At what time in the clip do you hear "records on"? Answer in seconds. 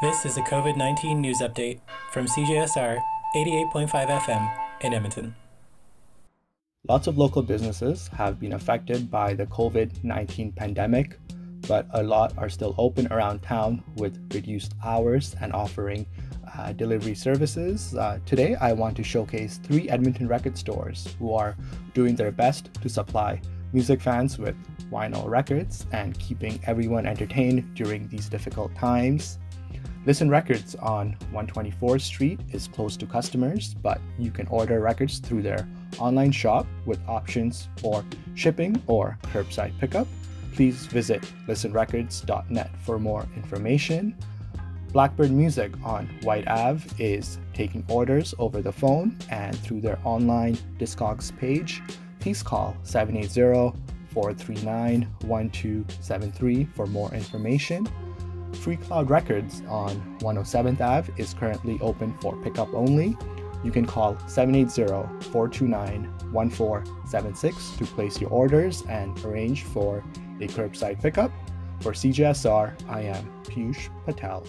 30.28-31.16, 59.08-60.18